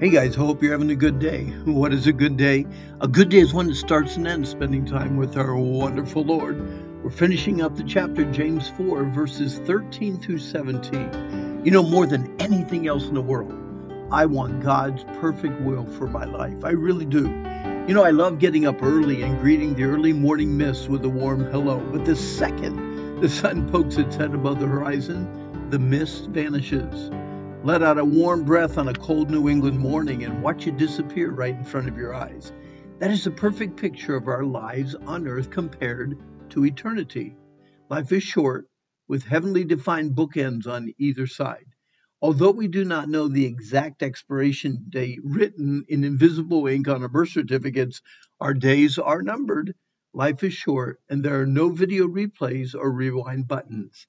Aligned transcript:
Hey 0.00 0.10
guys, 0.10 0.36
hope 0.36 0.62
you're 0.62 0.70
having 0.70 0.92
a 0.92 0.94
good 0.94 1.18
day. 1.18 1.46
What 1.64 1.92
is 1.92 2.06
a 2.06 2.12
good 2.12 2.36
day? 2.36 2.66
A 3.00 3.08
good 3.08 3.30
day 3.30 3.38
is 3.38 3.52
one 3.52 3.66
that 3.66 3.74
starts 3.74 4.14
and 4.14 4.28
ends 4.28 4.48
spending 4.48 4.86
time 4.86 5.16
with 5.16 5.36
our 5.36 5.56
wonderful 5.56 6.22
Lord. 6.22 7.02
We're 7.02 7.10
finishing 7.10 7.62
up 7.62 7.74
the 7.74 7.82
chapter, 7.82 8.24
James 8.30 8.68
4, 8.68 9.06
verses 9.06 9.58
13 9.58 10.20
through 10.20 10.38
17. 10.38 11.62
You 11.64 11.72
know, 11.72 11.82
more 11.82 12.06
than 12.06 12.40
anything 12.40 12.86
else 12.86 13.08
in 13.08 13.14
the 13.14 13.20
world, 13.20 13.52
I 14.12 14.26
want 14.26 14.62
God's 14.62 15.02
perfect 15.18 15.60
will 15.62 15.84
for 15.84 16.06
my 16.06 16.26
life. 16.26 16.64
I 16.64 16.70
really 16.70 17.04
do. 17.04 17.24
You 17.88 17.94
know, 17.94 18.04
I 18.04 18.10
love 18.10 18.38
getting 18.38 18.66
up 18.66 18.80
early 18.84 19.22
and 19.22 19.40
greeting 19.40 19.74
the 19.74 19.82
early 19.82 20.12
morning 20.12 20.56
mist 20.56 20.88
with 20.88 21.04
a 21.04 21.08
warm 21.08 21.40
hello. 21.46 21.80
But 21.90 22.04
the 22.04 22.14
second 22.14 23.20
the 23.20 23.28
sun 23.28 23.68
pokes 23.68 23.96
its 23.96 24.14
head 24.14 24.32
above 24.32 24.60
the 24.60 24.68
horizon, 24.68 25.70
the 25.70 25.80
mist 25.80 26.26
vanishes. 26.26 27.10
Let 27.64 27.82
out 27.82 27.98
a 27.98 28.04
warm 28.04 28.44
breath 28.44 28.78
on 28.78 28.86
a 28.86 28.94
cold 28.94 29.32
New 29.32 29.48
England 29.48 29.80
morning 29.80 30.22
and 30.24 30.44
watch 30.44 30.68
it 30.68 30.76
disappear 30.76 31.32
right 31.32 31.56
in 31.56 31.64
front 31.64 31.88
of 31.88 31.96
your 31.96 32.14
eyes. 32.14 32.52
That 33.00 33.10
is 33.10 33.24
the 33.24 33.32
perfect 33.32 33.76
picture 33.76 34.14
of 34.14 34.28
our 34.28 34.44
lives 34.44 34.94
on 34.94 35.26
earth 35.26 35.50
compared 35.50 36.16
to 36.50 36.64
eternity. 36.64 37.34
Life 37.90 38.12
is 38.12 38.22
short, 38.22 38.68
with 39.08 39.24
heavenly 39.24 39.64
defined 39.64 40.12
bookends 40.12 40.68
on 40.68 40.94
either 40.98 41.26
side. 41.26 41.66
Although 42.22 42.52
we 42.52 42.68
do 42.68 42.84
not 42.84 43.08
know 43.08 43.26
the 43.26 43.46
exact 43.46 44.04
expiration 44.04 44.86
date 44.88 45.18
written 45.24 45.84
in 45.88 46.04
invisible 46.04 46.68
ink 46.68 46.86
on 46.86 47.02
our 47.02 47.08
birth 47.08 47.30
certificates, 47.30 48.02
our 48.40 48.54
days 48.54 48.98
are 48.98 49.20
numbered. 49.20 49.74
Life 50.14 50.44
is 50.44 50.54
short, 50.54 51.00
and 51.10 51.24
there 51.24 51.40
are 51.40 51.46
no 51.46 51.70
video 51.70 52.06
replays 52.06 52.76
or 52.76 52.92
rewind 52.92 53.48
buttons. 53.48 54.06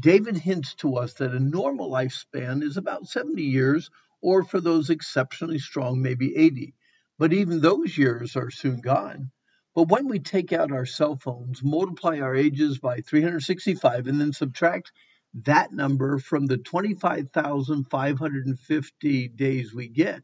David 0.00 0.38
hints 0.38 0.74
to 0.76 0.96
us 0.96 1.14
that 1.14 1.34
a 1.34 1.40
normal 1.40 1.90
lifespan 1.90 2.62
is 2.62 2.76
about 2.76 3.08
70 3.08 3.42
years, 3.42 3.90
or 4.20 4.42
for 4.42 4.60
those 4.60 4.90
exceptionally 4.90 5.58
strong, 5.58 6.02
maybe 6.02 6.36
80. 6.36 6.74
But 7.18 7.32
even 7.32 7.60
those 7.60 7.98
years 7.98 8.36
are 8.36 8.50
soon 8.50 8.80
gone. 8.80 9.30
But 9.74 9.88
when 9.88 10.08
we 10.08 10.18
take 10.18 10.52
out 10.52 10.72
our 10.72 10.86
cell 10.86 11.16
phones, 11.16 11.62
multiply 11.62 12.20
our 12.20 12.34
ages 12.34 12.78
by 12.78 13.00
365, 13.00 14.06
and 14.06 14.20
then 14.20 14.32
subtract 14.32 14.92
that 15.34 15.72
number 15.72 16.18
from 16.18 16.46
the 16.46 16.58
25,550 16.58 19.28
days 19.28 19.74
we 19.74 19.88
get, 19.88 20.22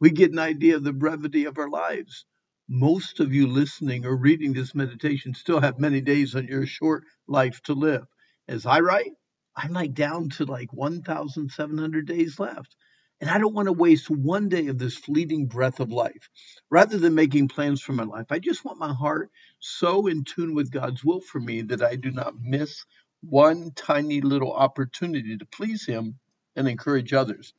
we 0.00 0.10
get 0.10 0.32
an 0.32 0.38
idea 0.38 0.76
of 0.76 0.84
the 0.84 0.92
brevity 0.92 1.44
of 1.44 1.58
our 1.58 1.70
lives. 1.70 2.24
Most 2.68 3.20
of 3.20 3.34
you 3.34 3.46
listening 3.46 4.06
or 4.06 4.16
reading 4.16 4.52
this 4.52 4.74
meditation 4.74 5.34
still 5.34 5.60
have 5.60 5.78
many 5.78 6.00
days 6.00 6.34
on 6.34 6.46
your 6.46 6.66
short 6.66 7.04
life 7.26 7.60
to 7.62 7.74
live. 7.74 8.06
As 8.52 8.66
I 8.66 8.80
write, 8.80 9.12
I'm 9.56 9.72
like 9.72 9.94
down 9.94 10.28
to 10.36 10.44
like 10.44 10.74
1,700 10.74 12.06
days 12.06 12.38
left. 12.38 12.76
And 13.18 13.30
I 13.30 13.38
don't 13.38 13.54
want 13.54 13.68
to 13.68 13.72
waste 13.72 14.10
one 14.10 14.50
day 14.50 14.66
of 14.66 14.76
this 14.76 14.94
fleeting 14.94 15.46
breath 15.46 15.80
of 15.80 15.90
life. 15.90 16.28
Rather 16.68 16.98
than 16.98 17.14
making 17.14 17.48
plans 17.48 17.80
for 17.80 17.94
my 17.94 18.02
life, 18.02 18.26
I 18.28 18.40
just 18.40 18.62
want 18.62 18.78
my 18.78 18.92
heart 18.92 19.30
so 19.58 20.06
in 20.06 20.24
tune 20.24 20.54
with 20.54 20.70
God's 20.70 21.02
will 21.02 21.22
for 21.22 21.40
me 21.40 21.62
that 21.62 21.82
I 21.82 21.96
do 21.96 22.10
not 22.10 22.34
miss 22.42 22.84
one 23.22 23.70
tiny 23.74 24.20
little 24.20 24.52
opportunity 24.52 25.38
to 25.38 25.46
please 25.46 25.86
Him 25.86 26.18
and 26.54 26.68
encourage 26.68 27.14
others. 27.14 27.54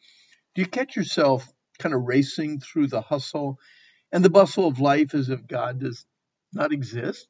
Do 0.54 0.62
you 0.62 0.68
catch 0.68 0.96
yourself 0.96 1.52
kind 1.80 1.96
of 1.96 2.04
racing 2.04 2.60
through 2.60 2.86
the 2.88 3.02
hustle 3.02 3.58
and 4.12 4.24
the 4.24 4.30
bustle 4.30 4.68
of 4.68 4.80
life 4.80 5.16
as 5.16 5.30
if 5.30 5.48
God 5.48 5.80
does 5.80 6.06
not 6.54 6.72
exist? 6.72 7.28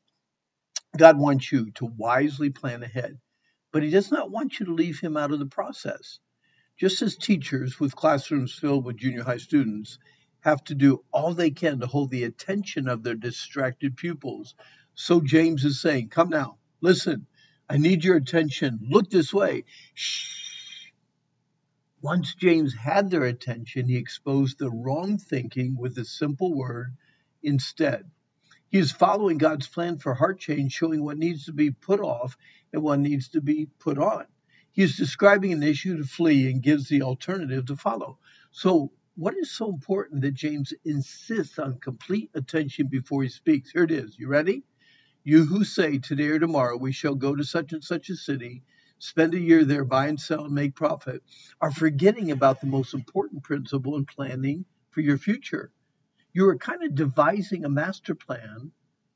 God 0.98 1.18
wants 1.18 1.50
you 1.50 1.72
to 1.76 1.86
wisely 1.86 2.50
plan 2.50 2.84
ahead 2.84 3.20
but 3.74 3.84
he 3.84 3.90
does 3.90 4.12
not 4.12 4.32
want 4.32 4.60
you 4.60 4.68
to 4.68 4.74
leave 4.74 5.00
him 5.00 5.18
out 5.18 5.32
of 5.32 5.40
the 5.40 5.48
process. 5.48 6.20
Just 6.78 7.02
as 7.02 7.18
teachers 7.18 7.80
with 7.80 7.96
classrooms 7.96 8.54
filled 8.54 8.86
with 8.86 8.98
junior 8.98 9.24
high 9.24 9.38
students 9.38 9.98
have 10.42 10.64
to 10.66 10.76
do 10.76 11.04
all 11.12 11.34
they 11.34 11.50
can 11.50 11.80
to 11.80 11.88
hold 11.88 12.12
the 12.12 12.24
attention 12.24 12.88
of 12.88 13.04
their 13.04 13.16
distracted 13.16 13.98
pupils, 13.98 14.54
so 14.94 15.22
James 15.22 15.66
is 15.66 15.82
saying, 15.82 16.10
Come 16.10 16.30
now, 16.30 16.60
listen, 16.82 17.26
I 17.68 17.78
need 17.78 18.04
your 18.04 18.18
attention. 18.18 18.80
Look 18.90 19.10
this 19.10 19.34
way. 19.34 19.66
Shh. 19.96 20.92
Once 22.02 22.36
James 22.36 22.76
had 22.76 23.10
their 23.10 23.24
attention, 23.24 23.88
he 23.88 23.98
exposed 23.98 24.60
the 24.60 24.70
wrong 24.70 25.18
thinking 25.18 25.78
with 25.78 25.98
a 25.98 26.06
simple 26.06 26.54
word 26.54 26.96
instead. 27.42 28.04
He 28.68 28.78
is 28.78 28.92
following 28.92 29.38
God's 29.38 29.68
plan 29.68 29.98
for 29.98 30.14
heart 30.14 30.40
change, 30.40 30.74
showing 30.74 31.04
what 31.04 31.18
needs 31.18 31.46
to 31.46 31.54
be 31.54 31.72
put 31.72 32.02
off 32.02 32.38
and 32.74 32.84
what 32.84 33.00
needs 33.00 33.30
to 33.30 33.42
be 33.42 33.68
put 33.80 33.98
on. 33.98 34.26
He 34.74 34.82
is 34.82 34.98
describing 34.98 35.54
an 35.54 35.64
issue 35.64 35.98
to 35.98 36.04
flee 36.04 36.52
and 36.52 36.62
gives 36.62 36.90
the 36.90 37.04
alternative 37.04 37.68
to 37.68 37.78
follow. 37.78 38.20
So, 38.52 38.92
what 39.16 39.38
is 39.38 39.52
so 39.52 39.70
important 39.70 40.24
that 40.24 40.34
James 40.34 40.74
insists 40.84 41.60
on 41.60 41.80
complete 41.80 42.32
attention 42.34 42.88
before 42.88 43.24
he 43.24 43.30
speaks? 43.30 43.72
Here 43.72 43.84
it 43.84 43.92
is. 43.92 44.18
You 44.20 44.28
ready? 44.28 44.64
You 45.24 45.46
who 45.46 45.64
say 45.64 46.00
today 46.00 46.30
or 46.30 46.40
tomorrow 46.40 46.76
we 46.78 46.92
shall 46.92 47.16
go 47.16 47.36
to 47.36 47.44
such 47.44 47.74
and 47.74 47.84
such 47.84 48.10
a 48.10 48.16
city, 48.18 48.64
spend 49.00 49.36
a 49.36 49.40
year 49.40 49.64
there, 49.64 49.86
buy 49.86 50.08
and 50.08 50.20
sell, 50.20 50.46
and 50.46 50.56
make 50.56 50.76
profit, 50.76 51.24
are 51.62 51.72
forgetting 51.72 52.32
about 52.32 52.60
the 52.60 52.68
most 52.68 52.94
important 52.96 53.44
principle 53.44 53.96
in 53.98 54.06
planning 54.06 54.66
for 54.90 55.02
your 55.02 55.18
future 55.20 55.72
you 56.34 56.48
are 56.50 56.58
kind 56.58 56.84
of 56.84 56.96
devising 56.96 57.64
a 57.64 57.70
master 57.70 58.16
plan 58.16 58.72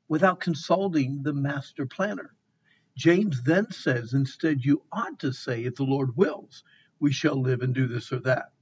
without 0.08 0.40
consulting 0.40 1.22
the 1.22 1.32
master 1.32 1.84
planner. 1.84 2.34
James 2.98 3.44
then 3.44 3.70
says, 3.70 4.12
instead, 4.12 4.64
you 4.64 4.82
ought 4.92 5.20
to 5.20 5.32
say, 5.32 5.64
if 5.64 5.76
the 5.76 5.84
Lord 5.84 6.16
wills, 6.16 6.64
we 7.00 7.12
shall 7.12 7.40
live 7.40 7.62
and 7.62 7.74
do 7.74 7.86
this 7.86 8.12
or 8.12 8.18
that. 8.20 8.52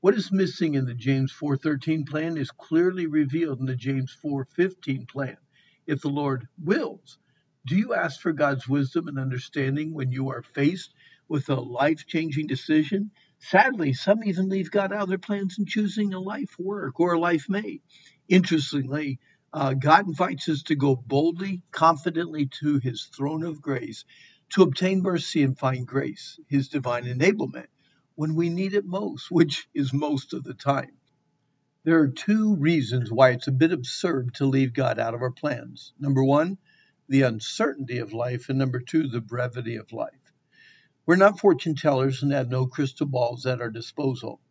What 0.00 0.14
is 0.14 0.30
missing 0.30 0.74
in 0.74 0.84
the 0.84 0.94
James 0.94 1.32
4:13 1.32 2.06
plan 2.06 2.36
is 2.36 2.50
clearly 2.50 3.06
revealed 3.06 3.60
in 3.60 3.66
the 3.66 3.74
James 3.74 4.14
4:15 4.22 5.08
plan. 5.08 5.38
If 5.86 6.02
the 6.02 6.10
Lord 6.10 6.48
wills, 6.62 7.18
do 7.66 7.76
you 7.76 7.94
ask 7.94 8.20
for 8.20 8.34
God's 8.34 8.68
wisdom 8.68 9.08
and 9.08 9.18
understanding 9.18 9.94
when 9.94 10.12
you 10.12 10.28
are 10.28 10.42
faced 10.42 10.94
with 11.28 11.48
a 11.48 11.56
life-changing 11.56 12.46
decision 12.46 13.10
Sadly, 13.40 13.92
some 13.92 14.24
even 14.24 14.48
leave 14.48 14.70
God 14.70 14.92
out 14.92 15.02
of 15.02 15.08
their 15.08 15.18
plans 15.18 15.58
in 15.58 15.66
choosing 15.66 16.12
a 16.12 16.18
life 16.18 16.58
work 16.58 16.98
or 16.98 17.14
a 17.14 17.20
life 17.20 17.48
mate. 17.48 17.82
Interestingly, 18.28 19.20
uh, 19.52 19.74
God 19.74 20.06
invites 20.06 20.48
us 20.48 20.62
to 20.64 20.74
go 20.74 20.94
boldly, 20.94 21.62
confidently 21.70 22.46
to 22.60 22.78
his 22.78 23.04
throne 23.04 23.42
of 23.44 23.62
grace 23.62 24.04
to 24.50 24.62
obtain 24.62 25.02
mercy 25.02 25.42
and 25.42 25.58
find 25.58 25.86
grace, 25.86 26.38
his 26.48 26.68
divine 26.68 27.04
enablement, 27.04 27.66
when 28.14 28.34
we 28.34 28.48
need 28.48 28.74
it 28.74 28.84
most, 28.84 29.26
which 29.30 29.68
is 29.74 29.92
most 29.92 30.32
of 30.32 30.44
the 30.44 30.54
time. 30.54 30.92
There 31.84 32.00
are 32.00 32.08
two 32.08 32.56
reasons 32.56 33.10
why 33.10 33.30
it's 33.30 33.46
a 33.46 33.52
bit 33.52 33.72
absurd 33.72 34.34
to 34.34 34.46
leave 34.46 34.74
God 34.74 34.98
out 34.98 35.14
of 35.14 35.22
our 35.22 35.30
plans. 35.30 35.94
Number 35.98 36.22
one, 36.22 36.58
the 37.08 37.22
uncertainty 37.22 37.98
of 37.98 38.12
life, 38.12 38.48
and 38.50 38.58
number 38.58 38.80
two, 38.80 39.08
the 39.08 39.20
brevity 39.20 39.76
of 39.76 39.92
life. 39.92 40.12
We're 41.06 41.16
not 41.16 41.40
fortune 41.40 41.74
tellers 41.74 42.22
and 42.22 42.32
have 42.32 42.50
no 42.50 42.66
crystal 42.66 43.06
balls 43.06 43.46
at 43.46 43.62
our 43.62 43.70
disposal. 43.70 44.42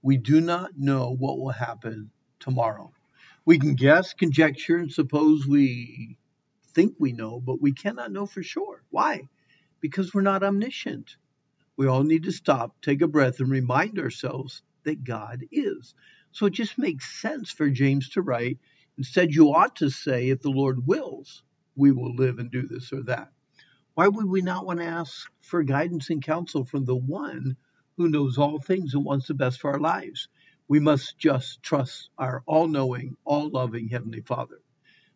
We 0.00 0.16
do 0.16 0.40
not 0.40 0.78
know 0.78 1.14
what 1.14 1.38
will 1.38 1.50
happen 1.50 2.10
tomorrow. 2.40 2.94
We 3.46 3.58
can 3.60 3.76
guess, 3.76 4.12
conjecture, 4.12 4.76
and 4.76 4.92
suppose 4.92 5.46
we 5.46 6.18
think 6.74 6.96
we 6.98 7.12
know, 7.12 7.40
but 7.40 7.62
we 7.62 7.72
cannot 7.72 8.12
know 8.12 8.26
for 8.26 8.42
sure. 8.42 8.82
Why? 8.90 9.28
Because 9.80 10.12
we're 10.12 10.22
not 10.22 10.42
omniscient. 10.42 11.16
We 11.76 11.86
all 11.86 12.02
need 12.02 12.24
to 12.24 12.32
stop, 12.32 12.82
take 12.82 13.02
a 13.02 13.08
breath, 13.08 13.40
and 13.40 13.48
remind 13.50 13.98
ourselves 14.00 14.62
that 14.82 15.04
God 15.04 15.44
is. 15.52 15.94
So 16.32 16.46
it 16.46 16.54
just 16.54 16.76
makes 16.76 17.20
sense 17.20 17.52
for 17.52 17.70
James 17.70 18.08
to 18.10 18.22
write, 18.22 18.58
instead, 18.98 19.32
you 19.32 19.54
ought 19.54 19.76
to 19.76 19.90
say, 19.90 20.30
if 20.30 20.42
the 20.42 20.50
Lord 20.50 20.86
wills, 20.86 21.44
we 21.76 21.92
will 21.92 22.14
live 22.16 22.40
and 22.40 22.50
do 22.50 22.66
this 22.66 22.92
or 22.92 23.04
that. 23.04 23.30
Why 23.94 24.08
would 24.08 24.26
we 24.26 24.42
not 24.42 24.66
want 24.66 24.80
to 24.80 24.86
ask 24.86 25.30
for 25.40 25.62
guidance 25.62 26.10
and 26.10 26.22
counsel 26.22 26.64
from 26.64 26.84
the 26.84 26.96
one 26.96 27.56
who 27.96 28.08
knows 28.08 28.38
all 28.38 28.58
things 28.58 28.94
and 28.94 29.04
wants 29.04 29.28
the 29.28 29.34
best 29.34 29.60
for 29.60 29.72
our 29.72 29.80
lives? 29.80 30.28
We 30.68 30.80
must 30.80 31.18
just 31.18 31.62
trust 31.62 32.10
our 32.18 32.42
all 32.46 32.66
knowing, 32.66 33.16
all 33.24 33.48
loving 33.50 33.88
Heavenly 33.88 34.20
Father. 34.20 34.60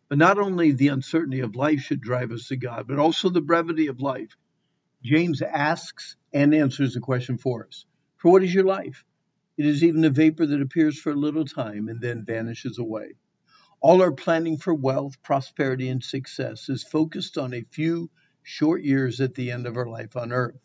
But 0.07 0.17
not 0.17 0.37
only 0.37 0.71
the 0.71 0.89
uncertainty 0.89 1.41
of 1.41 1.55
life 1.55 1.81
should 1.81 2.01
drive 2.01 2.31
us 2.31 2.47
to 2.47 2.57
God, 2.57 2.87
but 2.87 2.99
also 2.99 3.29
the 3.29 3.41
brevity 3.41 3.87
of 3.87 3.99
life. 3.99 4.37
James 5.03 5.41
asks 5.41 6.15
and 6.33 6.53
answers 6.53 6.93
the 6.93 6.99
question 6.99 7.37
for 7.37 7.65
us 7.65 7.85
For 8.17 8.31
what 8.31 8.43
is 8.43 8.53
your 8.53 8.63
life? 8.63 9.03
It 9.57 9.65
is 9.65 9.83
even 9.83 10.05
a 10.05 10.09
vapor 10.09 10.45
that 10.45 10.61
appears 10.61 10.99
for 10.99 11.11
a 11.11 11.15
little 11.15 11.45
time 11.45 11.89
and 11.89 11.99
then 11.99 12.25
vanishes 12.25 12.77
away. 12.77 13.15
All 13.81 14.01
our 14.01 14.11
planning 14.11 14.57
for 14.57 14.73
wealth, 14.73 15.21
prosperity, 15.21 15.89
and 15.89 16.03
success 16.03 16.69
is 16.69 16.83
focused 16.83 17.37
on 17.37 17.53
a 17.53 17.65
few 17.71 18.09
short 18.43 18.83
years 18.83 19.19
at 19.19 19.35
the 19.35 19.51
end 19.51 19.67
of 19.67 19.75
our 19.75 19.87
life 19.87 20.15
on 20.15 20.31
earth. 20.31 20.59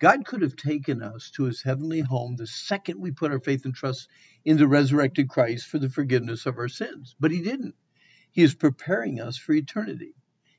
God 0.00 0.24
could 0.24 0.42
have 0.42 0.56
taken 0.56 1.02
us 1.02 1.30
to 1.32 1.44
his 1.44 1.62
heavenly 1.62 2.00
home 2.00 2.34
the 2.34 2.46
second 2.46 3.00
we 3.00 3.12
put 3.12 3.30
our 3.30 3.38
faith 3.38 3.64
and 3.64 3.74
trust 3.74 4.08
in 4.44 4.56
the 4.56 4.66
resurrected 4.66 5.28
Christ 5.28 5.66
for 5.68 5.78
the 5.78 5.88
forgiveness 5.88 6.46
of 6.46 6.58
our 6.58 6.68
sins, 6.68 7.14
but 7.20 7.30
he 7.30 7.40
didn't. 7.42 7.76
He 8.32 8.42
is 8.42 8.54
preparing 8.54 9.20
us 9.20 9.36
for 9.36 9.52
eternity. 9.52 10.14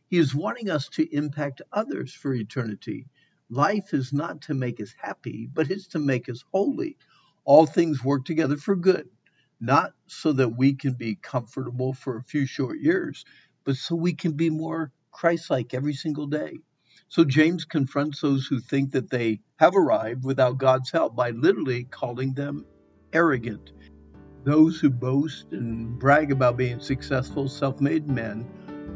He 0.08 0.18
is 0.18 0.34
wanting 0.34 0.70
us 0.70 0.88
to 0.90 1.14
impact 1.14 1.62
others 1.74 2.14
for 2.14 2.34
eternity. 2.34 3.08
Life 3.50 3.94
is 3.94 4.14
not 4.14 4.42
to 4.44 4.54
make 4.54 4.80
us 4.80 4.94
happy, 4.98 5.50
but 5.52 5.70
it's 5.70 5.88
to 5.88 6.00
make 6.00 6.30
us 6.30 6.46
holy. 6.54 6.98
All 7.44 7.66
things 7.66 8.04
work 8.04 8.26
together 8.26 8.58
for 8.58 8.76
good 8.76 9.10
not 9.62 9.94
so 10.08 10.34
that 10.34 10.58
we 10.58 10.74
can 10.74 10.94
be 10.94 11.16
comfortable 11.16 11.94
for 11.94 12.18
a 12.18 12.24
few 12.24 12.46
short 12.46 12.80
years, 12.80 13.24
but 13.64 13.76
so 13.76 13.96
we 13.96 14.14
can 14.14 14.32
be 14.34 14.50
more 14.50 14.92
Christ 15.12 15.52
like 15.52 15.74
every 15.74 15.94
single 15.94 16.26
day. 16.26 16.58
So 17.12 17.26
James 17.26 17.66
confronts 17.66 18.22
those 18.22 18.48
who 18.48 18.62
think 18.62 18.92
that 18.92 19.10
they 19.10 19.42
have 19.60 19.76
arrived 19.76 20.24
without 20.24 20.58
God's 20.58 20.92
help 20.92 21.14
by 21.14 21.32
literally 21.32 21.84
calling 21.84 22.34
them 22.34 22.66
arrogant. 23.12 23.74
Those 24.46 24.80
who 24.80 24.90
boast 24.90 25.48
and 25.52 26.00
brag 26.00 26.32
about 26.32 26.56
being 26.56 26.80
successful, 26.80 27.50
self 27.50 27.82
made 27.82 28.08
men 28.08 28.48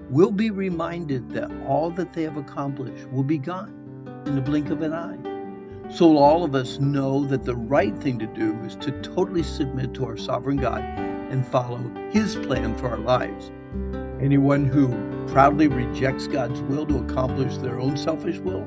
will 0.09 0.31
be 0.31 0.49
reminded 0.49 1.29
that 1.31 1.51
all 1.67 1.89
that 1.91 2.13
they 2.13 2.23
have 2.23 2.37
accomplished 2.37 3.05
will 3.09 3.25
be 3.25 3.37
gone 3.37 4.23
in 4.25 4.35
the 4.35 4.41
blink 4.41 4.69
of 4.69 4.81
an 4.81 4.93
eye. 4.93 5.91
So 5.91 6.15
all 6.15 6.45
of 6.45 6.55
us 6.55 6.79
know 6.79 7.25
that 7.25 7.43
the 7.43 7.57
right 7.57 7.97
thing 7.97 8.17
to 8.19 8.27
do 8.27 8.55
is 8.63 8.77
to 8.77 8.91
totally 9.01 9.43
submit 9.43 9.93
to 9.95 10.05
our 10.05 10.15
sovereign 10.15 10.55
God 10.55 10.81
and 10.81 11.45
follow 11.45 11.83
His 12.11 12.37
plan 12.37 12.77
for 12.77 12.87
our 12.87 12.97
lives. 12.97 13.51
Anyone 14.21 14.65
who 14.65 14.87
proudly 15.27 15.67
rejects 15.67 16.27
God's 16.27 16.61
will 16.61 16.85
to 16.85 16.99
accomplish 16.99 17.57
their 17.57 17.79
own 17.79 17.97
selfish 17.97 18.37
will 18.37 18.65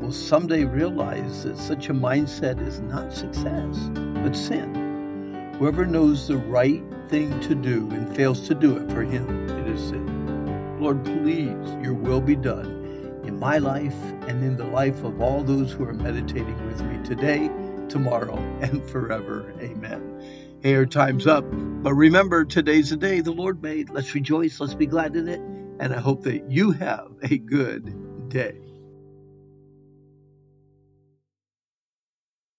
will 0.00 0.12
someday 0.12 0.64
realize 0.64 1.44
that 1.44 1.58
such 1.58 1.88
a 1.88 1.92
mindset 1.92 2.64
is 2.66 2.80
not 2.80 3.12
success, 3.12 3.90
but 4.22 4.34
sin. 4.34 5.52
Whoever 5.58 5.84
knows 5.84 6.26
the 6.28 6.38
right 6.38 6.82
thing 7.08 7.38
to 7.40 7.54
do 7.54 7.88
and 7.90 8.16
fails 8.16 8.46
to 8.48 8.54
do 8.54 8.76
it, 8.76 8.90
for 8.90 9.02
him 9.02 9.48
it 9.50 9.68
is 9.68 9.88
sin. 9.88 10.78
Lord, 10.80 11.04
please, 11.04 11.76
your 11.82 11.94
will 11.94 12.20
be 12.20 12.36
done 12.36 13.22
in 13.24 13.38
my 13.38 13.58
life 13.58 13.96
and 14.28 14.42
in 14.42 14.56
the 14.56 14.64
life 14.64 15.02
of 15.02 15.20
all 15.20 15.42
those 15.42 15.72
who 15.72 15.84
are 15.84 15.92
meditating 15.92 16.66
with 16.66 16.80
me 16.82 17.04
today, 17.04 17.50
tomorrow, 17.88 18.38
and 18.60 18.82
forever. 18.88 19.52
Amen. 19.60 20.49
Hey, 20.62 20.74
our 20.74 20.84
time's 20.84 21.26
up. 21.26 21.46
But 21.50 21.94
remember, 21.94 22.44
today's 22.44 22.90
the 22.90 22.96
day 22.98 23.22
the 23.22 23.32
Lord 23.32 23.62
made. 23.62 23.88
Let's 23.88 24.14
rejoice. 24.14 24.60
Let's 24.60 24.74
be 24.74 24.84
glad 24.84 25.16
in 25.16 25.26
it. 25.26 25.40
And 25.80 25.94
I 25.94 26.00
hope 26.00 26.24
that 26.24 26.50
you 26.50 26.72
have 26.72 27.12
a 27.22 27.38
good 27.38 28.28
day. 28.28 28.69